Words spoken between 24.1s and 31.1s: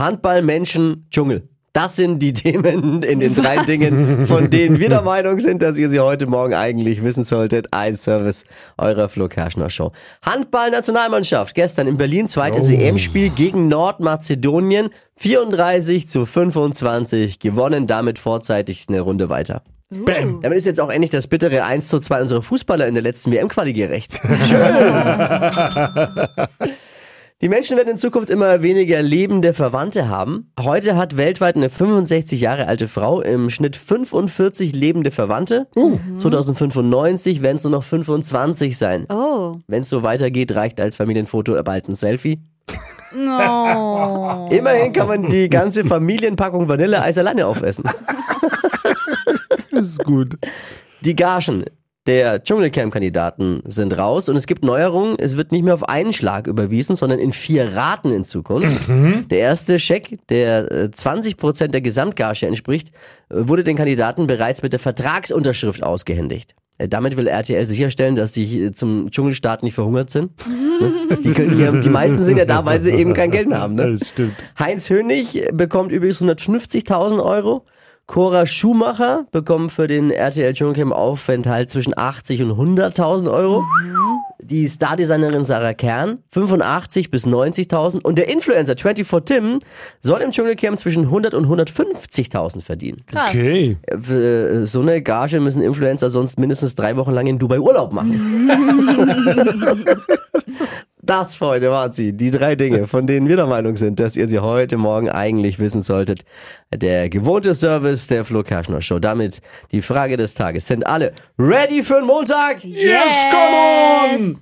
Die Menschen werden in Zukunft immer weniger lebende Verwandte haben. Heute